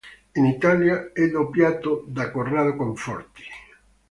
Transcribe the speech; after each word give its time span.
In 0.33 0.45
Italia 0.47 1.11
è 1.13 1.27
doppiato 1.29 2.03
da 2.07 2.31
Corrado 2.31 2.75
Conforti. 2.75 3.43